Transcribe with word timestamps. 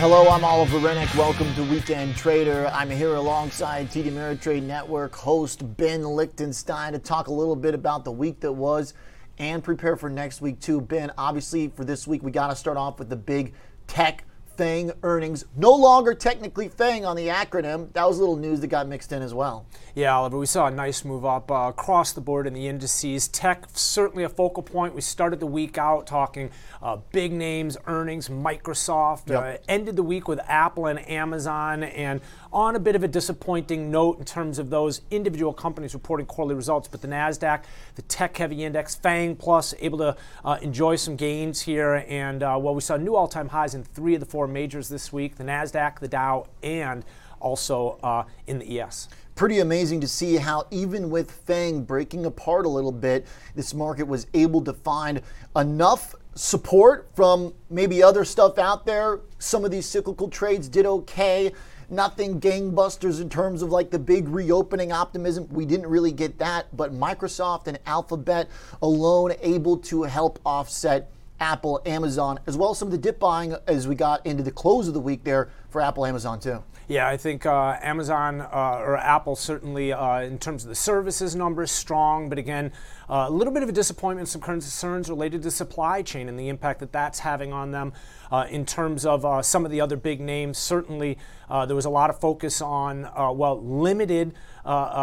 Hello, 0.00 0.30
I'm 0.30 0.46
Oliver 0.46 0.78
Renick. 0.78 1.14
Welcome 1.14 1.54
to 1.56 1.62
Weekend 1.62 2.16
Trader. 2.16 2.68
I'm 2.72 2.88
here 2.88 3.16
alongside 3.16 3.90
TD 3.90 4.04
Ameritrade 4.04 4.62
Network 4.62 5.14
host 5.14 5.76
Ben 5.76 6.02
Lichtenstein 6.02 6.94
to 6.94 6.98
talk 6.98 7.28
a 7.28 7.30
little 7.30 7.54
bit 7.54 7.74
about 7.74 8.06
the 8.06 8.10
week 8.10 8.40
that 8.40 8.50
was 8.50 8.94
and 9.36 9.62
prepare 9.62 9.96
for 9.96 10.08
next 10.08 10.40
week 10.40 10.58
too. 10.58 10.80
Ben, 10.80 11.12
obviously 11.18 11.68
for 11.68 11.84
this 11.84 12.06
week 12.06 12.22
we 12.22 12.30
got 12.30 12.48
to 12.48 12.56
start 12.56 12.78
off 12.78 12.98
with 12.98 13.10
the 13.10 13.16
big 13.16 13.52
tech 13.88 14.24
FANG 14.60 14.92
earnings. 15.02 15.46
No 15.56 15.72
longer 15.72 16.12
technically 16.12 16.68
FANG 16.68 17.06
on 17.06 17.16
the 17.16 17.28
acronym. 17.28 17.90
That 17.94 18.06
was 18.06 18.18
a 18.18 18.20
little 18.20 18.36
news 18.36 18.60
that 18.60 18.66
got 18.66 18.86
mixed 18.86 19.10
in 19.10 19.22
as 19.22 19.32
well. 19.32 19.64
Yeah, 19.94 20.14
Oliver, 20.14 20.36
we 20.36 20.44
saw 20.44 20.66
a 20.66 20.70
nice 20.70 21.02
move 21.02 21.24
up 21.24 21.50
uh, 21.50 21.70
across 21.70 22.12
the 22.12 22.20
board 22.20 22.46
in 22.46 22.52
the 22.52 22.68
indices. 22.68 23.26
Tech, 23.26 23.64
certainly 23.72 24.22
a 24.22 24.28
focal 24.28 24.62
point. 24.62 24.94
We 24.94 25.00
started 25.00 25.40
the 25.40 25.46
week 25.46 25.78
out 25.78 26.06
talking 26.06 26.50
uh, 26.82 26.98
big 27.10 27.32
names, 27.32 27.78
earnings, 27.86 28.28
Microsoft. 28.28 29.30
Yep. 29.30 29.42
Uh, 29.42 29.62
ended 29.66 29.96
the 29.96 30.02
week 30.02 30.28
with 30.28 30.40
Apple 30.46 30.86
and 30.86 31.08
Amazon, 31.08 31.82
and 31.82 32.20
on 32.52 32.76
a 32.76 32.80
bit 32.80 32.96
of 32.96 33.02
a 33.02 33.08
disappointing 33.08 33.90
note 33.90 34.18
in 34.18 34.24
terms 34.24 34.58
of 34.58 34.70
those 34.70 35.02
individual 35.10 35.52
companies 35.52 35.94
reporting 35.94 36.26
quarterly 36.26 36.54
results. 36.54 36.88
But 36.88 37.00
the 37.00 37.08
NASDAQ, 37.08 37.62
the 37.94 38.02
tech 38.02 38.36
heavy 38.36 38.64
index, 38.64 38.94
FANG 38.94 39.36
Plus, 39.36 39.74
able 39.80 39.98
to 39.98 40.16
uh, 40.44 40.58
enjoy 40.60 40.96
some 40.96 41.16
gains 41.16 41.62
here. 41.62 42.04
And 42.08 42.42
uh, 42.42 42.58
well, 42.60 42.74
we 42.74 42.80
saw 42.80 42.96
new 42.96 43.16
all 43.16 43.28
time 43.28 43.48
highs 43.48 43.74
in 43.74 43.84
three 43.84 44.14
of 44.14 44.20
the 44.20 44.26
four 44.26 44.46
majors 44.52 44.88
this 44.88 45.12
week 45.12 45.36
the 45.36 45.44
NASDAQ, 45.44 45.98
the 46.00 46.08
Dow, 46.08 46.46
and 46.62 47.04
also 47.40 47.98
uh, 48.02 48.24
in 48.46 48.58
the 48.58 48.80
ES 48.80 49.08
pretty 49.40 49.60
amazing 49.60 50.02
to 50.02 50.06
see 50.06 50.36
how 50.36 50.66
even 50.70 51.08
with 51.08 51.30
FANG 51.30 51.82
breaking 51.82 52.26
apart 52.26 52.66
a 52.66 52.68
little 52.68 52.92
bit, 52.92 53.26
this 53.54 53.72
market 53.72 54.06
was 54.06 54.26
able 54.34 54.60
to 54.62 54.74
find 54.74 55.22
enough 55.56 56.14
support 56.34 57.08
from 57.14 57.54
maybe 57.70 58.02
other 58.02 58.22
stuff 58.22 58.58
out 58.58 58.84
there. 58.84 59.20
Some 59.38 59.64
of 59.64 59.70
these 59.70 59.86
cyclical 59.86 60.28
trades 60.28 60.68
did 60.68 60.84
okay. 60.84 61.52
Nothing 61.88 62.38
gangbusters 62.38 63.22
in 63.22 63.30
terms 63.30 63.62
of 63.62 63.70
like 63.70 63.90
the 63.90 63.98
big 63.98 64.28
reopening 64.28 64.92
optimism. 64.92 65.48
We 65.50 65.64
didn't 65.64 65.86
really 65.86 66.12
get 66.12 66.38
that, 66.38 66.76
but 66.76 66.92
Microsoft 66.92 67.66
and 67.66 67.78
Alphabet 67.86 68.46
alone 68.82 69.32
able 69.40 69.78
to 69.78 70.02
help 70.02 70.38
offset 70.44 71.10
Apple, 71.40 71.80
Amazon, 71.86 72.38
as 72.46 72.56
well 72.56 72.70
as 72.70 72.78
some 72.78 72.88
of 72.88 72.92
the 72.92 72.98
dip 72.98 73.18
buying 73.18 73.56
as 73.66 73.88
we 73.88 73.94
got 73.94 74.24
into 74.26 74.42
the 74.42 74.50
close 74.50 74.86
of 74.86 74.94
the 74.94 75.00
week 75.00 75.24
there 75.24 75.50
for 75.70 75.80
Apple, 75.80 76.04
Amazon 76.04 76.38
too. 76.38 76.62
Yeah, 76.90 77.06
I 77.06 77.16
think 77.16 77.46
uh, 77.46 77.78
Amazon 77.82 78.40
uh, 78.40 78.82
or 78.84 78.96
Apple 78.96 79.36
certainly, 79.36 79.92
uh, 79.92 80.22
in 80.22 80.38
terms 80.38 80.64
of 80.64 80.70
the 80.70 80.74
services 80.74 81.36
numbers, 81.36 81.70
strong. 81.70 82.28
But 82.28 82.36
again, 82.36 82.72
uh, 83.08 83.26
a 83.28 83.30
little 83.30 83.52
bit 83.52 83.62
of 83.62 83.68
a 83.68 83.72
disappointment, 83.72 84.26
some 84.26 84.40
concerns 84.40 85.08
related 85.08 85.40
to 85.44 85.52
supply 85.52 86.02
chain 86.02 86.28
and 86.28 86.36
the 86.36 86.48
impact 86.48 86.80
that 86.80 86.90
that's 86.90 87.20
having 87.20 87.52
on 87.52 87.70
them. 87.70 87.92
Uh, 88.32 88.46
in 88.50 88.66
terms 88.66 89.06
of 89.06 89.24
uh, 89.24 89.40
some 89.40 89.64
of 89.64 89.70
the 89.70 89.80
other 89.80 89.96
big 89.96 90.20
names, 90.20 90.58
certainly 90.58 91.16
there 91.48 91.76
was 91.76 91.84
a 91.84 91.90
lot 91.90 92.10
of 92.10 92.18
focus 92.18 92.60
on 92.60 93.02
well 93.36 93.62
limited. 93.62 94.34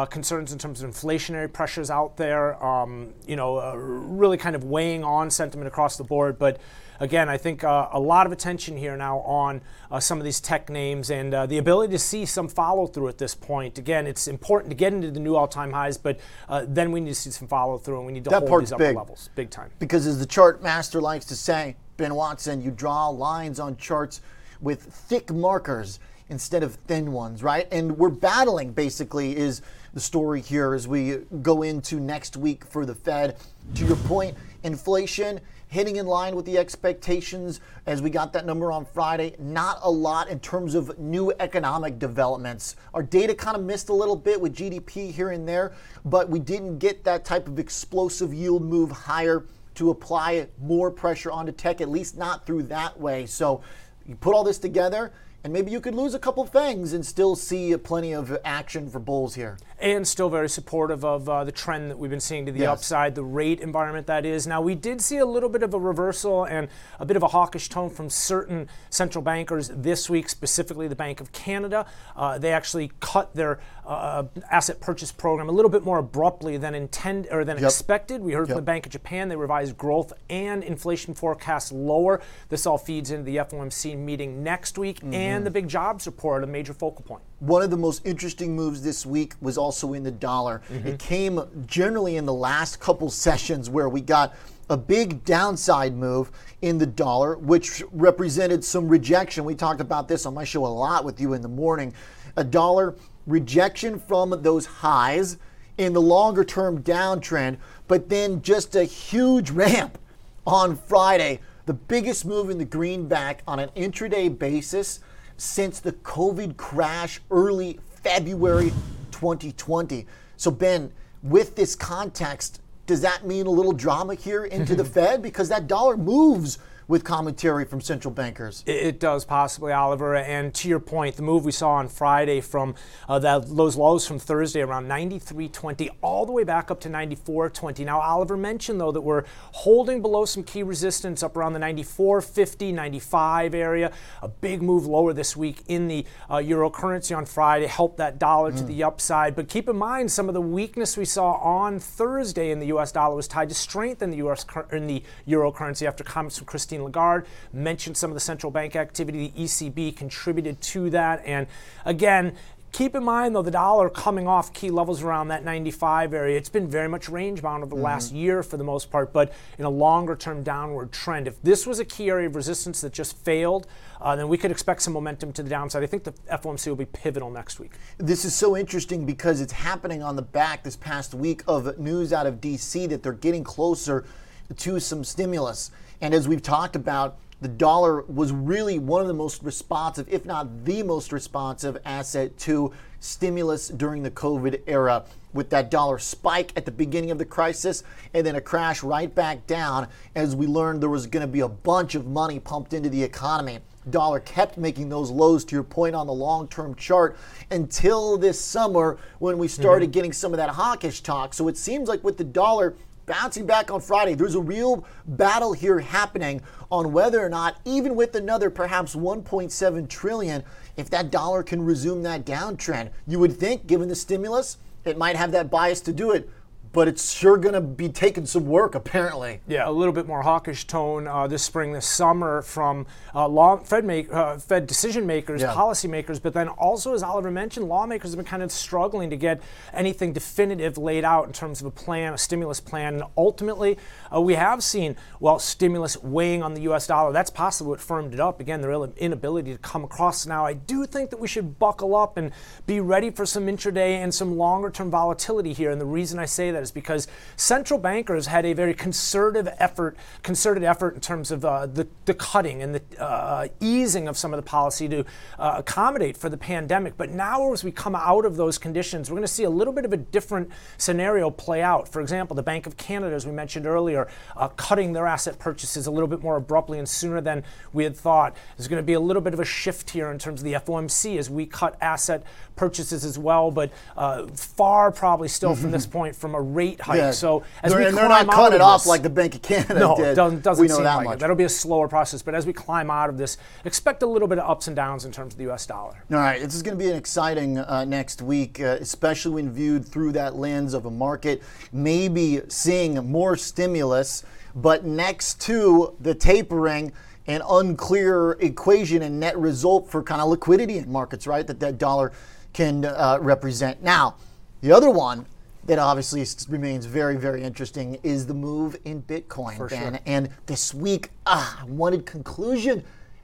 concerns 0.09 0.51
in 0.51 0.59
terms 0.59 0.83
of 0.83 0.89
inflationary 0.89 1.51
pressures 1.51 1.89
out 1.89 2.17
there, 2.17 2.61
um, 2.61 3.13
you 3.25 3.37
know, 3.37 3.73
really 3.73 4.37
kind 4.37 4.57
of 4.57 4.65
weighing 4.65 5.05
on 5.05 5.29
sentiment 5.29 5.69
across 5.69 5.95
the 5.95 6.03
board. 6.03 6.37
But 6.37 6.59
again, 6.99 7.29
I 7.29 7.37
think 7.37 7.63
uh, 7.63 7.89
a 7.91 7.99
lot 7.99 8.25
of 8.25 8.31
attention 8.31 8.77
here 8.77 8.95
now 8.97 9.19
on 9.19 9.61
uh, 9.91 9.99
some 9.99 10.17
of 10.17 10.23
these 10.23 10.39
tech 10.39 10.69
names 10.69 11.09
and 11.09 11.33
uh, 11.33 11.45
the 11.45 11.57
ability 11.57 11.91
to 11.93 11.99
see 11.99 12.25
some 12.25 12.47
follow 12.47 12.87
through 12.87 13.07
at 13.07 13.17
this 13.17 13.35
point. 13.35 13.77
Again, 13.77 14.07
it's 14.07 14.27
important 14.27 14.71
to 14.71 14.75
get 14.75 14.93
into 14.93 15.11
the 15.11 15.19
new 15.19 15.35
all 15.35 15.47
time 15.47 15.71
highs, 15.71 15.97
but 15.97 16.19
uh, 16.49 16.65
then 16.67 16.91
we 16.91 16.99
need 16.99 17.09
to 17.09 17.15
see 17.15 17.31
some 17.31 17.47
follow 17.47 17.77
through 17.77 17.97
and 17.97 18.05
we 18.05 18.13
need 18.13 18.23
to 18.25 18.29
that 18.29 18.47
hold 18.47 18.61
these 18.61 18.71
upper 18.71 18.83
big. 18.83 18.95
levels 18.95 19.29
big 19.35 19.49
time. 19.49 19.71
Because 19.79 20.07
as 20.07 20.19
the 20.19 20.25
chart 20.25 20.61
master 20.61 21.01
likes 21.01 21.25
to 21.25 21.35
say, 21.35 21.75
Ben 21.97 22.13
Watson, 22.13 22.61
you 22.61 22.71
draw 22.71 23.07
lines 23.09 23.59
on 23.59 23.77
charts 23.77 24.21
with 24.61 24.81
thick 24.81 25.31
markers 25.31 25.99
instead 26.29 26.61
of 26.61 26.75
thin 26.87 27.11
ones, 27.11 27.41
right? 27.41 27.67
And 27.71 27.97
we're 27.97 28.09
battling 28.09 28.73
basically 28.73 29.35
is 29.37 29.61
the 29.93 29.99
story 29.99 30.41
here 30.41 30.73
as 30.73 30.87
we 30.87 31.19
go 31.41 31.63
into 31.63 31.99
next 31.99 32.35
week 32.35 32.65
for 32.65 32.85
the 32.85 32.93
Fed. 32.93 33.37
To 33.75 33.85
your 33.85 33.95
point, 33.95 34.35
inflation 34.63 35.39
hitting 35.67 35.97
in 35.97 36.05
line 36.05 36.35
with 36.35 36.45
the 36.45 36.57
expectations 36.57 37.59
as 37.85 38.01
we 38.01 38.09
got 38.09 38.33
that 38.33 38.45
number 38.45 38.71
on 38.71 38.85
Friday. 38.85 39.35
Not 39.37 39.79
a 39.83 39.89
lot 39.89 40.29
in 40.29 40.39
terms 40.39 40.75
of 40.75 40.97
new 40.97 41.33
economic 41.39 41.99
developments. 41.99 42.75
Our 42.93 43.03
data 43.03 43.35
kind 43.35 43.57
of 43.57 43.63
missed 43.63 43.89
a 43.89 43.93
little 43.93 44.15
bit 44.15 44.39
with 44.39 44.55
GDP 44.55 45.11
here 45.11 45.29
and 45.29 45.47
there, 45.47 45.73
but 46.05 46.29
we 46.29 46.39
didn't 46.39 46.79
get 46.79 47.03
that 47.03 47.25
type 47.25 47.47
of 47.47 47.59
explosive 47.59 48.33
yield 48.33 48.63
move 48.63 48.91
higher 48.91 49.45
to 49.75 49.91
apply 49.91 50.47
more 50.59 50.89
pressure 50.89 51.31
onto 51.31 51.51
tech, 51.51 51.81
at 51.81 51.89
least 51.89 52.17
not 52.17 52.45
through 52.45 52.63
that 52.63 52.99
way. 52.99 53.25
So 53.25 53.61
you 54.07 54.15
put 54.15 54.33
all 54.33 54.43
this 54.43 54.57
together, 54.57 55.11
and 55.43 55.53
maybe 55.53 55.71
you 55.71 55.79
could 55.79 55.95
lose 55.95 56.13
a 56.13 56.19
couple 56.19 56.45
things 56.45 56.93
and 56.93 57.05
still 57.05 57.35
see 57.35 57.75
plenty 57.77 58.13
of 58.13 58.37
action 58.43 58.89
for 58.89 58.99
bulls 58.99 59.35
here. 59.35 59.57
And 59.79 60.07
still 60.07 60.29
very 60.29 60.49
supportive 60.49 61.05
of 61.05 61.29
uh, 61.29 61.43
the 61.43 61.51
trend 61.51 61.91
that 61.91 61.99
we've 61.99 62.09
been 62.09 62.19
seeing 62.19 62.47
to 62.47 62.51
the 62.51 62.61
yes. 62.61 62.69
upside, 62.69 63.13
the 63.13 63.23
rate 63.23 63.59
environment 63.59 64.07
that 64.07 64.25
is. 64.25 64.47
Now, 64.47 64.59
we 64.59 64.73
did 64.73 64.99
see 65.01 65.17
a 65.17 65.25
little 65.25 65.49
bit 65.49 65.61
of 65.61 65.75
a 65.75 65.79
reversal 65.79 66.45
and 66.45 66.67
a 66.99 67.05
bit 67.05 67.15
of 67.15 67.21
a 67.21 67.27
hawkish 67.27 67.69
tone 67.69 67.91
from 67.91 68.09
certain 68.09 68.67
central 68.89 69.21
bankers 69.21 69.69
this 69.69 70.09
week, 70.09 70.29
specifically 70.29 70.87
the 70.87 70.95
Bank 70.95 71.21
of 71.21 71.31
Canada. 71.31 71.85
Uh, 72.15 72.39
they 72.39 72.51
actually 72.51 72.91
cut 72.99 73.35
their 73.35 73.59
uh, 73.85 74.23
asset 74.49 74.81
purchase 74.81 75.11
program 75.11 75.47
a 75.47 75.51
little 75.51 75.69
bit 75.69 75.83
more 75.83 75.99
abruptly 75.99 76.57
than 76.57 76.73
intended 76.73 77.31
or 77.31 77.45
than 77.45 77.57
yep. 77.57 77.65
expected. 77.65 78.21
We 78.21 78.33
heard 78.33 78.47
yep. 78.47 78.55
from 78.55 78.57
the 78.57 78.63
Bank 78.63 78.87
of 78.87 78.91
Japan 78.91 79.29
they 79.29 79.35
revised 79.35 79.77
growth 79.77 80.11
and 80.29 80.63
inflation 80.63 81.13
forecasts 81.13 81.71
lower. 81.71 82.19
This 82.49 82.65
all 82.65 82.79
feeds 82.79 83.11
into 83.11 83.23
the 83.23 83.37
FOMC 83.37 83.95
meeting 83.95 84.43
next 84.43 84.79
week. 84.79 85.01
Mm-hmm 85.01 85.26
and 85.27 85.45
the 85.45 85.51
big 85.51 85.67
jobs 85.67 86.05
report, 86.05 86.43
a 86.43 86.47
major 86.47 86.73
focal 86.73 87.03
point. 87.03 87.21
One 87.39 87.61
of 87.61 87.69
the 87.69 87.77
most 87.77 88.05
interesting 88.05 88.55
moves 88.55 88.81
this 88.81 89.05
week 89.05 89.33
was 89.41 89.57
also 89.57 89.93
in 89.93 90.03
the 90.03 90.11
dollar. 90.11 90.61
Mm-hmm. 90.71 90.87
It 90.87 90.99
came 90.99 91.41
generally 91.65 92.17
in 92.17 92.25
the 92.25 92.33
last 92.33 92.79
couple 92.79 93.09
sessions 93.09 93.69
where 93.69 93.89
we 93.89 94.01
got 94.01 94.35
a 94.69 94.77
big 94.77 95.23
downside 95.23 95.95
move 95.95 96.31
in 96.61 96.77
the 96.77 96.85
dollar, 96.85 97.37
which 97.37 97.83
represented 97.91 98.63
some 98.63 98.87
rejection. 98.87 99.45
We 99.45 99.55
talked 99.55 99.81
about 99.81 100.07
this 100.07 100.25
on 100.25 100.33
my 100.33 100.43
show 100.43 100.65
a 100.65 100.67
lot 100.67 101.05
with 101.05 101.21
you 101.21 101.33
in 101.33 101.41
the 101.41 101.47
morning. 101.47 101.93
A 102.35 102.43
dollar 102.43 102.95
rejection 103.25 103.99
from 103.99 104.41
those 104.41 104.65
highs 104.65 105.37
in 105.77 105.93
the 105.93 106.01
longer 106.01 106.43
term 106.43 106.81
downtrend, 106.81 107.57
but 107.87 108.09
then 108.09 108.41
just 108.41 108.75
a 108.75 108.83
huge 108.83 109.51
ramp 109.51 109.97
on 110.45 110.75
Friday. 110.75 111.39
The 111.65 111.73
biggest 111.73 112.25
move 112.25 112.49
in 112.49 112.57
the 112.57 112.65
greenback 112.65 113.43
on 113.47 113.59
an 113.59 113.69
intraday 113.75 114.37
basis 114.37 115.01
since 115.37 115.79
the 115.79 115.93
COVID 115.93 116.57
crash 116.57 117.21
early 117.31 117.79
February 118.03 118.71
2020. 119.11 120.05
So, 120.35 120.51
Ben, 120.51 120.91
with 121.23 121.55
this 121.55 121.75
context, 121.75 122.61
does 122.85 123.01
that 123.01 123.25
mean 123.25 123.45
a 123.45 123.51
little 123.51 123.73
drama 123.73 124.15
here 124.15 124.45
into 124.45 124.75
the 124.75 124.85
Fed? 124.95 125.21
Because 125.21 125.49
that 125.49 125.67
dollar 125.67 125.97
moves 125.97 126.57
with 126.87 127.03
commentary 127.03 127.65
from 127.65 127.81
central 127.81 128.13
bankers. 128.13 128.63
It 128.65 128.99
does 128.99 129.25
possibly, 129.25 129.73
Oliver. 129.73 130.15
And 130.15 130.53
to 130.55 130.69
your 130.69 130.79
point, 130.79 131.17
the 131.17 131.21
move 131.21 131.43
we 131.43 131.51
saw 131.51 131.71
on 131.71 131.89
Friday 131.89 132.39
from 132.39 132.75
uh, 133.09 133.19
that, 133.19 133.55
those 133.55 133.75
lows 133.75 134.07
from 134.07 134.19
Thursday 134.19 134.61
around 134.61 134.87
93.20 134.87 135.89
all 136.01 136.25
the 136.25 136.31
way 136.31 136.43
back 136.43 136.71
up 136.71 136.79
to 136.81 136.89
94.20. 136.89 137.85
Now, 137.85 137.99
Oliver 137.99 138.37
mentioned 138.37 138.79
though 138.79 138.91
that 138.91 139.01
we're 139.01 139.23
holding 139.51 140.01
below 140.01 140.25
some 140.25 140.43
key 140.43 140.63
resistance 140.63 141.23
up 141.23 141.35
around 141.35 141.53
the 141.53 141.59
94.50, 141.59 142.73
95 142.73 143.53
area. 143.53 143.91
A 144.21 144.27
big 144.27 144.61
move 144.61 144.85
lower 144.85 145.11
this 145.11 145.35
week 145.35 145.63
in 145.67 145.87
the 145.87 146.05
uh, 146.31 146.37
euro 146.37 146.69
currency 146.69 147.13
on 147.13 147.25
Friday 147.25 147.67
helped 147.67 147.97
that 147.97 148.17
dollar 148.17 148.51
mm. 148.51 148.57
to 148.57 148.63
the 148.63 148.83
upside. 148.83 149.35
But 149.35 149.49
keep 149.49 149.67
in 149.67 149.75
mind 149.75 150.11
some 150.11 150.29
of 150.29 150.33
the 150.33 150.41
weakness 150.41 150.95
we 150.95 151.05
saw 151.05 151.33
on 151.33 151.79
Thursday 151.79 152.51
in 152.51 152.59
the 152.59 152.67
U.S. 152.67 152.91
dollar 152.93 153.15
was 153.15 153.27
tied 153.27 153.49
to 153.49 153.55
strength 153.55 154.01
in 154.01 154.09
the 154.09 154.17
U.S. 154.17 154.45
in 154.71 154.87
the 154.87 155.03
euro 155.25 155.51
currency 155.51 155.85
after 155.85 156.03
comments 156.03 156.37
from 156.37 156.47
Christine 156.47 156.76
Christine 156.77 156.83
Lagarde 156.83 157.27
mentioned 157.53 157.97
some 157.97 158.11
of 158.11 158.15
the 158.15 158.21
central 158.21 158.51
bank 158.51 158.75
activity. 158.75 159.31
The 159.35 159.43
ECB 159.43 159.95
contributed 159.95 160.61
to 160.61 160.89
that. 160.91 161.23
And 161.25 161.47
again, 161.85 162.35
Keep 162.73 162.95
in 162.95 163.03
mind, 163.03 163.33
though, 163.33 163.41
the 163.41 163.49
dollar 163.49 163.89
coming 163.89 164.27
off 164.27 164.53
key 164.53 164.69
levels 164.69 165.01
around 165.01 165.29
that 165.29 165.43
95 165.43 166.13
area, 166.13 166.37
it's 166.37 166.49
been 166.49 166.67
very 166.67 166.89
much 166.89 167.07
range 167.07 167.41
bound 167.41 167.63
over 167.63 167.69
the 167.69 167.75
mm-hmm. 167.77 167.85
last 167.85 168.11
year 168.11 168.43
for 168.43 168.57
the 168.57 168.63
most 168.63 168.91
part, 168.91 169.13
but 169.13 169.33
in 169.57 169.63
a 169.63 169.69
longer 169.69 170.17
term 170.17 170.43
downward 170.43 170.91
trend. 170.91 171.27
If 171.27 171.41
this 171.41 171.65
was 171.65 171.79
a 171.79 171.85
key 171.85 172.09
area 172.09 172.27
of 172.27 172.35
resistance 172.35 172.81
that 172.81 172.91
just 172.91 173.17
failed, 173.23 173.67
uh, 174.01 174.17
then 174.17 174.27
we 174.27 174.37
could 174.37 174.51
expect 174.51 174.81
some 174.81 174.93
momentum 174.93 175.31
to 175.33 175.43
the 175.43 175.49
downside. 175.49 175.81
I 175.81 175.87
think 175.87 176.03
the 176.03 176.11
FOMC 176.29 176.67
will 176.67 176.75
be 176.75 176.85
pivotal 176.85 177.31
next 177.31 177.57
week. 177.57 177.71
This 177.97 178.25
is 178.25 178.35
so 178.35 178.57
interesting 178.57 179.05
because 179.05 179.39
it's 179.39 179.53
happening 179.53 180.03
on 180.03 180.17
the 180.17 180.21
back 180.21 180.63
this 180.63 180.75
past 180.75 181.13
week 181.13 181.43
of 181.47 181.79
news 181.79 182.11
out 182.11 182.27
of 182.27 182.41
DC 182.41 182.89
that 182.89 183.01
they're 183.01 183.13
getting 183.13 183.45
closer 183.45 184.05
to 184.55 184.79
some 184.79 185.03
stimulus. 185.03 185.71
And 186.01 186.13
as 186.13 186.27
we've 186.27 186.41
talked 186.41 186.75
about, 186.75 187.17
the 187.39 187.47
dollar 187.47 188.01
was 188.03 188.31
really 188.31 188.79
one 188.79 189.01
of 189.01 189.07
the 189.07 189.13
most 189.13 189.43
responsive, 189.43 190.07
if 190.09 190.25
not 190.25 190.65
the 190.65 190.81
most 190.81 191.11
responsive 191.11 191.77
asset 191.85 192.35
to 192.39 192.73
stimulus 192.99 193.67
during 193.67 194.01
the 194.01 194.09
COVID 194.09 194.61
era. 194.65 195.05
With 195.33 195.51
that 195.51 195.69
dollar 195.69 195.99
spike 195.99 196.51
at 196.55 196.65
the 196.65 196.71
beginning 196.71 197.11
of 197.11 197.19
the 197.19 197.25
crisis 197.25 197.83
and 198.15 198.25
then 198.25 198.35
a 198.35 198.41
crash 198.41 198.81
right 198.81 199.13
back 199.13 199.45
down 199.45 199.87
as 200.15 200.35
we 200.35 200.47
learned 200.47 200.81
there 200.81 200.89
was 200.89 201.05
going 201.05 201.21
to 201.21 201.31
be 201.31 201.41
a 201.41 201.47
bunch 201.47 201.93
of 201.93 202.07
money 202.07 202.39
pumped 202.39 202.73
into 202.73 202.89
the 202.89 203.03
economy. 203.03 203.59
dollar 203.91 204.19
kept 204.19 204.57
making 204.57 204.89
those 204.89 205.11
lows 205.11 205.45
to 205.45 205.55
your 205.55 205.63
point 205.63 205.95
on 205.95 206.07
the 206.07 206.13
long-term 206.13 206.73
chart 206.73 207.17
until 207.51 208.17
this 208.17 208.39
summer 208.39 208.97
when 209.19 209.37
we 209.37 209.47
started 209.47 209.85
mm-hmm. 209.85 209.91
getting 209.91 210.13
some 210.13 210.33
of 210.33 210.37
that 210.37 210.49
hawkish 210.49 211.01
talk. 211.01 211.35
So 211.35 211.47
it 211.47 211.57
seems 211.57 211.87
like 211.87 212.03
with 212.03 212.17
the 212.17 212.23
dollar 212.23 212.75
bouncing 213.07 213.47
back 213.47 213.71
on 213.71 213.81
Friday. 213.81 214.13
There's 214.13 214.35
a 214.35 214.39
real 214.39 214.85
battle 215.07 215.53
here 215.53 215.79
happening 215.79 216.41
on 216.69 216.91
whether 216.91 217.25
or 217.25 217.29
not, 217.29 217.59
even 217.65 217.95
with 217.95 218.13
another 218.13 218.51
perhaps 218.51 218.93
1.7 218.93 219.89
trillion, 219.89 220.43
if 220.75 220.91
that 220.91 221.09
dollar 221.09 221.41
can 221.41 221.63
resume 221.63 222.03
that 222.03 222.25
downtrend. 222.25 222.91
You 223.07 223.17
would 223.17 223.37
think, 223.37 223.65
given 223.65 223.87
the 223.87 223.95
stimulus, 223.95 224.57
it 224.85 224.97
might 224.97 225.15
have 225.15 225.31
that 225.31 225.49
bias 225.49 225.81
to 225.81 225.93
do 225.93 226.11
it 226.11 226.29
but 226.73 226.87
it's 226.87 227.11
sure 227.11 227.37
going 227.37 227.53
to 227.53 227.61
be 227.61 227.89
taking 227.89 228.25
some 228.25 228.45
work, 228.45 228.75
apparently. 228.75 229.41
Yeah, 229.47 229.69
a 229.69 229.71
little 229.71 229.93
bit 229.93 230.07
more 230.07 230.21
hawkish 230.21 230.65
tone 230.65 231.07
uh, 231.07 231.27
this 231.27 231.43
spring, 231.43 231.73
this 231.73 231.85
summer 231.85 232.41
from 232.41 232.85
uh, 233.13 233.27
law, 233.27 233.57
Fed, 233.57 233.85
make, 233.85 234.11
uh, 234.11 234.37
Fed 234.37 234.67
decision 234.67 235.05
makers, 235.05 235.41
yeah. 235.41 235.53
policymakers, 235.53 236.21
but 236.21 236.33
then 236.33 236.47
also, 236.47 236.93
as 236.93 237.03
Oliver 237.03 237.31
mentioned, 237.31 237.67
lawmakers 237.67 238.11
have 238.11 238.17
been 238.17 238.25
kind 238.25 238.43
of 238.43 238.51
struggling 238.51 239.09
to 239.09 239.17
get 239.17 239.41
anything 239.73 240.13
definitive 240.13 240.77
laid 240.77 241.03
out 241.03 241.25
in 241.25 241.33
terms 241.33 241.61
of 241.61 241.67
a 241.67 241.71
plan, 241.71 242.13
a 242.13 242.17
stimulus 242.17 242.59
plan. 242.59 242.95
And 242.95 243.03
ultimately, 243.17 243.77
uh, 244.13 244.21
we 244.21 244.35
have 244.35 244.63
seen, 244.63 244.95
well, 245.19 245.39
stimulus 245.39 246.01
weighing 246.01 246.43
on 246.43 246.53
the 246.53 246.61
U.S. 246.61 246.87
dollar. 246.87 247.11
That's 247.11 247.29
possibly 247.29 247.71
what 247.71 247.81
firmed 247.81 248.13
it 248.13 248.19
up. 248.19 248.39
Again, 248.39 248.61
the 248.61 248.67
inability 248.97 249.51
to 249.51 249.57
come 249.57 249.83
across 249.83 250.25
now. 250.25 250.45
I 250.45 250.53
do 250.53 250.85
think 250.85 251.09
that 251.09 251.19
we 251.19 251.27
should 251.27 251.59
buckle 251.59 251.95
up 251.95 252.17
and 252.17 252.31
be 252.65 252.79
ready 252.79 253.09
for 253.09 253.25
some 253.25 253.47
intraday 253.47 253.95
and 253.95 254.13
some 254.13 254.37
longer 254.37 254.69
term 254.69 254.91
volatility 254.91 255.53
here. 255.53 255.71
And 255.71 255.79
the 255.79 255.85
reason 255.85 256.19
I 256.19 256.25
say 256.25 256.51
that 256.51 256.56
is 256.61 256.71
because 256.71 257.07
central 257.35 257.79
bankers 257.79 258.27
had 258.27 258.45
a 258.45 258.53
very 258.53 258.73
concerted 258.73 259.49
effort, 259.59 259.97
concerted 260.23 260.63
effort 260.63 260.95
in 260.95 261.01
terms 261.01 261.31
of 261.31 261.45
uh, 261.45 261.65
the, 261.65 261.87
the 262.05 262.13
cutting 262.13 262.61
and 262.61 262.75
the 262.75 262.81
uh, 263.01 263.47
easing 263.59 264.07
of 264.07 264.17
some 264.17 264.33
of 264.33 264.37
the 264.37 264.47
policy 264.47 264.87
to 264.87 265.05
uh, 265.39 265.55
accommodate 265.57 266.17
for 266.17 266.29
the 266.29 266.37
pandemic. 266.37 266.97
But 266.97 267.11
now, 267.11 267.53
as 267.53 267.63
we 267.63 267.71
come 267.71 267.95
out 267.95 268.25
of 268.25 268.35
those 268.35 268.57
conditions, 268.57 269.09
we're 269.09 269.15
going 269.15 269.27
to 269.27 269.33
see 269.33 269.43
a 269.43 269.49
little 269.49 269.73
bit 269.73 269.85
of 269.85 269.93
a 269.93 269.97
different 269.97 270.49
scenario 270.77 271.29
play 271.29 271.61
out. 271.61 271.87
For 271.87 272.01
example, 272.01 272.35
the 272.35 272.43
Bank 272.43 272.67
of 272.67 272.77
Canada, 272.77 273.15
as 273.15 273.25
we 273.25 273.31
mentioned 273.31 273.65
earlier, 273.65 274.07
uh, 274.35 274.47
cutting 274.49 274.93
their 274.93 275.07
asset 275.07 275.39
purchases 275.39 275.87
a 275.87 275.91
little 275.91 276.07
bit 276.07 276.21
more 276.21 276.37
abruptly 276.37 276.79
and 276.79 276.87
sooner 276.87 277.21
than 277.21 277.43
we 277.73 277.83
had 277.83 277.95
thought. 277.95 278.35
There's 278.57 278.67
going 278.67 278.81
to 278.81 278.85
be 278.85 278.93
a 278.93 278.99
little 278.99 279.21
bit 279.21 279.33
of 279.33 279.39
a 279.39 279.45
shift 279.45 279.89
here 279.89 280.11
in 280.11 280.19
terms 280.19 280.41
of 280.41 280.45
the 280.45 280.53
FOMC 280.53 281.17
as 281.17 281.29
we 281.29 281.45
cut 281.45 281.77
asset 281.81 282.23
purchases 282.55 283.05
as 283.05 283.17
well, 283.17 283.51
but 283.51 283.71
uh, 283.95 284.27
far 284.27 284.91
probably 284.91 285.27
still 285.27 285.55
from 285.55 285.71
this 285.71 285.85
point 285.97 286.15
from 286.15 286.35
a 286.35 286.41
rate 286.53 286.81
hike. 286.81 286.97
Yeah. 286.97 287.11
So 287.11 287.43
as 287.63 287.71
they're, 287.71 287.81
we 287.81 287.87
and 287.87 287.97
they're 287.97 288.09
not 288.09 288.27
cutting 288.27 288.55
it 288.55 288.61
off 288.61 288.85
like 288.85 289.03
the 289.03 289.09
Bank 289.09 289.35
of 289.35 289.41
Canada 289.41 289.79
no, 289.79 289.95
did. 289.95 290.15
doesn't, 290.15 290.43
doesn't 290.43 290.61
we 290.61 290.67
know 290.67 290.75
seem 290.75 290.83
that 290.83 290.95
like 290.95 291.05
much. 291.05 291.15
It. 291.15 291.19
That'll 291.19 291.35
be 291.35 291.43
a 291.43 291.49
slower 291.49 291.87
process. 291.87 292.21
But 292.21 292.35
as 292.35 292.45
we 292.45 292.53
climb 292.53 292.89
out 292.89 293.09
of 293.09 293.17
this, 293.17 293.37
expect 293.65 294.03
a 294.03 294.07
little 294.07 294.27
bit 294.27 294.39
of 294.39 294.49
ups 294.49 294.67
and 294.67 294.75
downs 294.75 295.05
in 295.05 295.11
terms 295.11 295.33
of 295.33 295.37
the 295.37 295.45
U.S. 295.45 295.65
dollar. 295.65 296.03
All 296.11 296.17
right, 296.17 296.41
this 296.41 296.55
is 296.55 296.63
going 296.63 296.77
to 296.77 296.83
be 296.83 296.89
an 296.89 296.97
exciting 296.97 297.57
uh, 297.57 297.85
next 297.85 298.21
week, 298.21 298.59
uh, 298.59 298.77
especially 298.79 299.35
when 299.35 299.51
viewed 299.51 299.85
through 299.85 300.11
that 300.13 300.35
lens 300.35 300.73
of 300.73 300.85
a 300.85 300.91
market 300.91 301.41
maybe 301.71 302.41
seeing 302.47 302.95
more 303.09 303.35
stimulus, 303.35 304.23
but 304.55 304.85
next 304.85 305.39
to 305.41 305.95
the 305.99 306.13
tapering 306.13 306.91
an 307.27 307.41
unclear 307.49 308.31
equation 308.39 309.01
and 309.01 309.19
net 309.19 309.37
result 309.37 309.89
for 309.89 310.01
kind 310.01 310.21
of 310.21 310.29
liquidity 310.29 310.77
in 310.77 310.91
markets, 310.91 311.27
right? 311.27 311.45
That 311.45 311.59
that 311.59 311.77
dollar 311.77 312.13
can 312.53 312.85
uh, 312.85 313.17
represent. 313.21 313.83
Now, 313.83 314.15
the 314.61 314.71
other 314.71 314.89
one 314.89 315.25
that 315.67 315.79
obviously 315.79 316.25
remains 316.49 316.85
very, 316.85 317.17
very 317.17 317.43
interesting 317.43 317.99
is 318.01 318.25
the 318.25 318.33
move 318.33 318.77
in 318.85 319.03
Bitcoin, 319.03 319.57
For 319.57 319.67
Ben. 319.67 319.93
Sure. 319.93 320.01
And 320.05 320.29
this 320.45 320.73
week, 320.73 321.11
ah, 321.25 321.59
I 321.61 321.65
wanted 321.65 322.05
conclusion, 322.05 322.83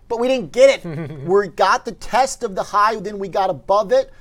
but 0.09 0.19
we 0.19 0.27
didn't 0.27 0.51
get 0.51 0.85
it. 0.85 1.23
we 1.27 1.47
got 1.47 1.85
the 1.85 1.93
test 1.93 2.43
of 2.43 2.53
the 2.53 2.63
high, 2.63 2.97
then 2.97 3.17
we 3.17 3.29
got 3.29 3.49
above 3.49 3.91
it, 3.91 4.11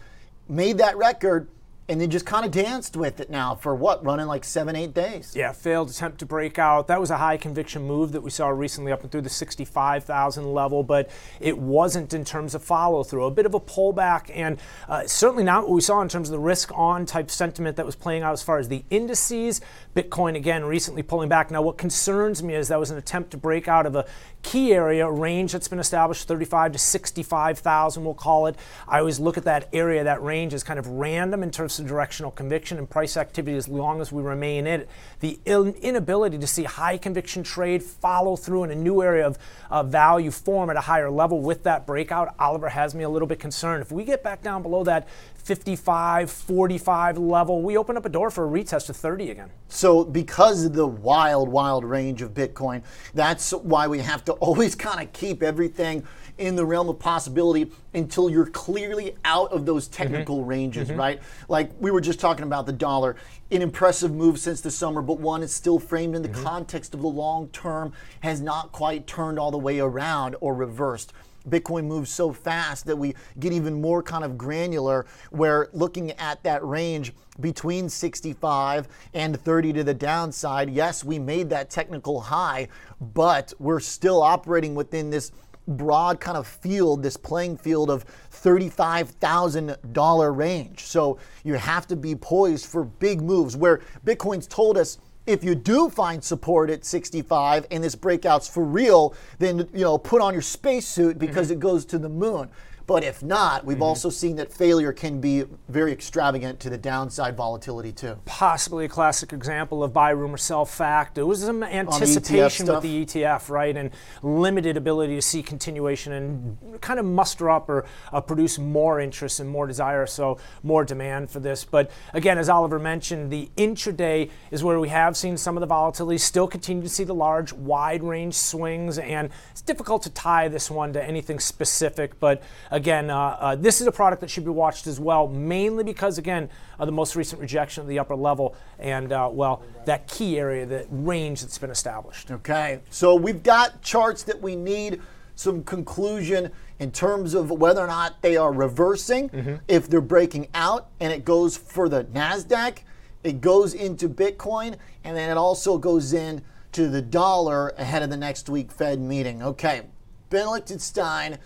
made 0.49 0.79
that 0.79 0.97
record 0.97 1.49
and 1.89 2.01
then 2.01 2.11
just 2.11 2.25
kind 2.25 2.45
of 2.45 2.53
danced 2.53 2.97
with 2.97 3.19
it 3.21 3.29
now 3.29 3.55
for 3.55 3.75
what 3.75 4.05
running 4.05 4.27
like 4.27 4.45
seven 4.45 4.77
eight 4.77 4.95
days. 4.95 5.33
Yeah 5.35 5.53
failed 5.53 5.91
attempt 5.91 6.19
to 6.19 6.27
break 6.27 6.59
out. 6.59 6.87
That 6.87 7.01
was 7.01 7.11
a 7.11 7.17
high 7.17 7.37
conviction 7.37 7.83
move 7.83 8.13
that 8.13 8.21
we 8.21 8.31
saw 8.31 8.49
recently 8.49 8.93
up 8.93 9.03
and 9.03 9.11
through 9.11 9.23
the 9.23 9.29
65000 9.29 10.53
level 10.53 10.83
but 10.83 11.11
it 11.41 11.59
wasn't 11.59 12.15
in 12.15 12.25
terms 12.25 12.55
of 12.55 12.63
follow 12.63 13.03
through 13.03 13.25
a 13.25 13.31
bit 13.31 13.47
of 13.47 13.55
a 13.55 13.61
pullback 13.61 14.31
and 14.33 14.59
uh, 14.89 15.07
certainly 15.07 15.45
not 15.45 15.65
what 15.65 15.73
we 15.73 15.81
saw 15.81 16.01
in 16.01 16.09
terms 16.09 16.29
of 16.29 16.33
the 16.33 16.39
risk 16.39 16.71
on 16.75 17.05
type 17.05 17.31
sentiment 17.31 17.77
that 17.77 17.87
was 17.87 17.97
playing 17.97 18.23
out 18.23 18.33
as 18.33 18.43
far 18.43 18.59
as 18.59 18.69
the 18.69 18.85
indices. 18.91 19.61
Bitcoin 19.97 20.37
again 20.37 20.65
recently 20.65 21.03
pulling 21.03 21.29
back. 21.29 21.51
Now 21.51 21.63
what 21.63 21.79
concerns 21.79 22.43
me 22.43 22.55
is 22.55 22.69
that 22.69 22.79
was 22.79 22.91
an 22.91 22.99
attempt 22.99 23.33
to 23.33 23.37
break 23.37 23.67
out 23.67 23.87
of 23.87 23.97
a 23.97 24.07
key 24.43 24.73
area 24.73 25.09
range 25.11 25.53
that's 25.53 25.69
been 25.69 25.79
established 25.79 26.27
35 26.27 26.73
to 26.73 26.79
65000 26.79 28.05
we'll 28.05 28.15
call 28.15 28.47
it. 28.47 28.57
I 28.87 29.01
always 29.01 29.19
look 29.19 29.37
at 29.37 29.45
that 29.45 29.69
area 29.73 30.05
that 30.05 30.23
range 30.23 30.55
as 30.55 30.63
kind 30.63 30.79
of 30.79 30.87
random 30.87 31.43
in 31.43 31.51
terms 31.51 31.72
some 31.73 31.87
directional 31.87 32.31
conviction 32.31 32.79
and 32.79 32.89
price 32.89 33.17
activity 33.17 33.57
as 33.57 33.69
long 33.69 34.01
as 34.01 34.13
we 34.13 34.23
remain 34.23 34.67
in 34.67 34.83
it. 34.83 34.89
The 35.21 35.39
inability 35.47 36.39
to 36.39 36.47
see 36.47 36.65
high 36.65 36.99
conviction 36.99 37.43
trade 37.43 37.83
follow 37.83 38.37
through 38.37 38.65
in 38.65 38.71
a 38.71 38.75
new 38.75 39.03
area 39.03 39.27
of 39.27 39.39
uh, 39.71 39.83
value 39.83 40.31
form 40.31 40.71
at 40.71 40.77
a 40.77 40.81
higher 40.81 41.11
level 41.11 41.41
with 41.41 41.63
that 41.65 41.87
breakout, 41.87 42.35
Oliver 42.39 42.69
has 42.69 42.95
me 42.95 43.05
a 43.05 43.09
little 43.09 43.29
bit 43.29 43.39
concerned. 43.39 43.83
If 43.83 43.93
we 43.93 44.05
get 44.05 44.23
back 44.23 44.43
down 44.43 44.63
below 44.63 44.85
that 44.85 45.09
55, 45.43 46.31
45 46.31 47.19
level, 47.19 47.63
we 47.63 47.77
open 47.77 47.97
up 47.97 48.07
a 48.07 48.09
door 48.09 48.31
for 48.31 48.47
a 48.47 48.51
retest 48.51 48.87
to 48.87 48.95
30 48.95 49.31
again. 49.31 49.51
So, 49.69 50.05
because 50.05 50.65
of 50.65 50.73
the 50.73 50.87
wild, 50.87 51.49
wild 51.49 51.85
range 51.85 52.23
of 52.23 52.33
Bitcoin, 52.33 52.83
that's 53.13 53.53
why 53.53 53.89
we 53.89 53.99
have 53.99 54.25
to 54.27 54.33
always 54.41 54.75
kind 54.75 55.05
of 55.05 55.13
keep 55.13 55.43
everything 55.43 56.07
in 56.39 56.57
the 56.57 56.65
realm 56.65 56.89
of 56.89 56.99
possibility 56.99 57.71
until 57.95 58.31
you're 58.31 58.47
clearly 58.47 59.17
out 59.25 59.53
of 59.53 59.67
those 59.67 59.89
technical 59.89 60.39
mm-hmm. 60.39 60.49
ranges, 60.49 60.89
mm-hmm. 60.89 60.99
right? 60.99 61.23
Like 61.49 61.71
we 61.79 61.91
were 61.91 62.01
just 62.01 62.21
talking 62.21 62.45
about 62.45 62.67
the 62.67 62.73
dollar, 62.73 63.17
an 63.51 63.63
impressive 63.63 64.13
move 64.13 64.39
since 64.39 64.61
the 64.61 64.71
summer, 64.71 65.03
but 65.03 65.19
one 65.19 65.43
is 65.43 65.53
still 65.53 65.79
framed 65.79 66.15
in 66.15 66.23
the 66.23 66.29
mm-hmm. 66.29 66.43
context 66.43 66.95
of 66.95 67.03
the 67.03 67.09
long 67.09 67.49
term, 67.49 67.93
has 68.21 68.41
not 68.41 68.73
quite 68.73 69.07
turned 69.07 69.39
all 69.39 69.51
the 69.51 69.59
way 69.59 69.81
around 69.81 70.37
or 70.41 70.55
reversed. 70.55 71.13
Bitcoin 71.49 71.85
moves 71.85 72.11
so 72.11 72.33
fast 72.33 72.87
that 72.87 72.97
we 72.97 73.15
get 73.41 73.53
even 73.53 73.81
more 73.81 74.03
kind 74.03 74.25
of 74.25 74.39
granular, 74.39 75.07
where 75.31 75.69
looking 75.73 76.13
at 76.13 76.43
that 76.43 76.65
range 76.65 77.13
between 77.41 77.89
65 77.89 78.89
and 79.15 79.41
30 79.41 79.73
to 79.75 79.85
the 79.85 79.95
downside, 79.95 80.71
yes, 80.71 81.05
we 81.05 81.19
made 81.19 81.51
that 81.51 81.71
technical 81.71 82.21
high, 82.21 82.69
but 83.01 83.53
we're 83.59 83.81
still 83.81 84.23
operating 84.23 84.75
within 84.75 85.11
this 85.11 85.33
broad 85.69 86.19
kind 86.21 86.37
of 86.37 86.47
field, 86.47 87.03
this 87.03 87.17
playing 87.17 87.57
field 87.57 87.91
of 87.91 88.05
$35,000 88.31 90.37
range. 90.37 90.85
So 90.85 91.19
you 91.45 91.55
have 91.55 91.87
to 91.87 91.97
be 91.97 92.15
poised 92.15 92.67
for 92.67 92.85
big 92.85 93.23
moves 93.23 93.57
where 93.57 93.81
Bitcoin's 94.05 94.47
told 94.47 94.77
us 94.77 94.99
if 95.27 95.45
you 95.45 95.55
do 95.55 95.89
find 95.89 96.23
support 96.23 96.71
at 96.71 96.85
65 96.85 97.67
and 97.71 97.83
this 97.83 97.95
breakout's 97.95 98.49
for 98.49 98.65
real, 98.65 99.15
then 99.39 99.69
you 99.73 99.85
know 99.85 99.99
put 99.99 100.21
on 100.21 100.33
your 100.33 100.43
spacesuit 100.43 101.19
because 101.19 101.47
mm-hmm. 101.47 101.55
it 101.55 101.61
goes 101.61 101.85
to 101.87 101.99
the 101.99 102.09
moon. 102.09 102.49
But 102.93 103.05
if 103.05 103.23
not, 103.23 103.65
we've 103.65 103.77
mm-hmm. 103.77 103.85
also 103.85 104.11
seen 104.11 104.37
that 104.37 104.53
failure 104.53 104.93
can 104.93 105.19
be 105.19 105.45
very 105.67 105.93
extravagant 105.93 106.61
to 106.61 106.69
the 106.69 106.77
downside 106.77 107.35
volatility 107.35 107.91
too. 107.91 108.19
Possibly 108.27 108.85
a 108.85 108.89
classic 108.89 109.33
example 109.33 109.83
of 109.83 109.95
buy 109.95 110.11
rumor 110.11 110.37
sell 110.37 110.67
fact. 110.67 111.17
It 111.17 111.23
was 111.23 111.41
some 111.41 111.63
anticipation 111.63 112.67
with 112.67 112.83
the 112.83 113.07
ETF, 113.07 113.49
right, 113.49 113.75
and 113.75 113.93
limited 114.23 114.77
ability 114.77 115.15
to 115.15 115.23
see 115.23 115.43
continuation 115.43 116.13
and 116.13 116.81
kind 116.83 117.01
of 117.01 117.07
muster 117.07 117.49
up 117.49 117.71
or 117.71 117.87
uh, 118.13 118.21
produce 118.21 118.59
more 118.59 119.01
interest 119.01 119.41
and 119.41 119.49
more 119.49 119.67
desire, 119.67 120.05
so 120.05 120.37
more 120.63 120.85
demand 120.85 121.31
for 121.31 121.41
this. 121.41 121.65
But 121.65 121.91
again, 122.13 122.37
as 122.37 122.51
Oliver 122.51 122.79
mentioned, 122.79 123.31
the 123.33 123.51
intraday 123.57 124.29
is 124.51 124.63
where 124.63 124.79
we 124.79 124.91
have 124.91 125.17
seen 125.17 125.39
some 125.39 125.57
of 125.57 125.63
the 125.63 125.67
volatility. 125.67 126.19
Still 126.19 126.47
continue 126.47 126.83
to 126.83 126.91
see 126.91 127.05
the 127.05 127.15
large, 127.15 127.55
wide 127.55 128.03
range 128.03 128.35
swings, 128.35 128.99
and 128.99 129.31
it's 129.51 129.63
difficult 129.63 130.03
to 130.03 130.11
tie 130.11 130.49
this 130.49 130.71
one 130.71 130.93
to 130.93 131.03
anything 131.03 131.41
specific, 131.41 132.21
but 132.21 132.43
again, 132.71 132.82
uh, 132.89 133.17
uh, 133.19 133.57
this 133.57 133.81
is 133.81 133.87
a 133.87 133.93
product 133.93 134.21
that 134.21 134.31
should 134.31 134.45
be 134.45 134.51
watched 134.51 134.87
as 134.87 134.99
well, 134.99 135.29
mainly 135.29 135.85
because, 135.85 136.19
again, 136.19 136.49
of 136.79 136.87
the 136.87 136.93
most 136.93 137.17
recent 137.17 137.41
rejection 137.41 137.83
of 137.83 137.89
the 137.89 137.99
upper 137.99 138.17
level 138.17 138.55
and, 138.79 139.13
uh, 139.13 139.29
well, 139.31 139.63
that 139.85 140.07
key 140.09 140.39
area, 140.39 140.67
that 140.67 140.87
range 140.91 141.41
that's 141.41 141.59
been 141.59 141.71
established. 141.71 142.31
Okay, 142.31 142.81
so 142.91 143.15
we've 143.15 143.43
got 143.43 143.83
charts 143.83 144.23
that 144.25 144.41
we 144.41 144.57
need 144.57 145.01
some 145.35 145.65
conclusion 145.65 146.51
in 146.79 146.91
terms 146.91 147.35
of 147.35 147.51
whether 147.51 147.81
or 147.81 147.87
not 147.87 148.21
they 148.23 148.37
are 148.37 148.53
reversing, 148.53 149.29
mm-hmm. 149.29 149.57
if 149.69 149.89
they're 149.89 150.01
breaking 150.01 150.49
out, 150.55 150.89
and 151.01 151.13
it 151.13 151.25
goes 151.25 151.57
for 151.57 151.89
the 151.89 152.05
NASDAQ, 152.05 152.79
it 153.23 153.41
goes 153.41 153.75
into 153.75 154.09
Bitcoin, 154.09 154.77
and 155.05 155.17
then 155.17 155.31
it 155.31 155.37
also 155.37 155.79
goes 155.79 156.13
in 156.13 156.43
to 156.73 156.89
the 156.89 157.03
dollar 157.03 157.69
ahead 157.79 158.03
of 158.03 158.11
the 158.11 158.17
next 158.17 158.49
week 158.49 158.73
Fed 158.73 159.01
meeting. 159.01 159.43
Okay, 159.43 159.83
Ben 160.31 160.49
Lichtenstein 160.49 161.39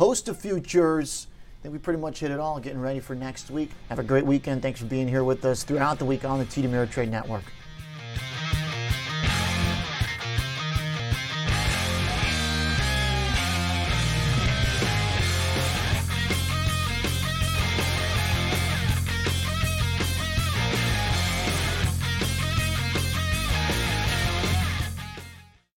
host 0.00 0.30
of 0.30 0.38
futures. 0.38 1.26
I 1.60 1.62
think 1.62 1.74
we 1.74 1.78
pretty 1.78 2.00
much 2.00 2.20
hit 2.20 2.30
it 2.30 2.40
all. 2.40 2.58
Getting 2.58 2.80
ready 2.80 3.00
for 3.00 3.14
next 3.14 3.50
week. 3.50 3.70
Have 3.90 3.98
a 3.98 4.02
great 4.02 4.24
weekend. 4.24 4.62
Thanks 4.62 4.80
for 4.80 4.86
being 4.86 5.06
here 5.06 5.24
with 5.24 5.44
us 5.44 5.62
throughout 5.62 5.98
the 5.98 6.06
week 6.06 6.24
on 6.24 6.38
the 6.38 6.46
TD 6.46 6.64
Ameritrade 6.64 7.10
Network. 7.10 7.44